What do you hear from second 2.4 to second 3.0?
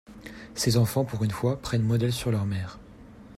mère.